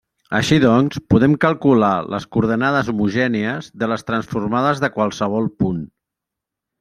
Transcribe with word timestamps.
Així 0.35 0.55
doncs, 0.61 0.99
podem 1.13 1.33
calcular 1.43 1.91
les 2.13 2.25
coordenades 2.35 2.89
homogènies 2.95 3.69
de 3.83 3.91
les 3.95 4.05
transformades 4.07 4.81
de 4.85 4.91
qualsevol 4.97 5.47
punt. 5.63 5.77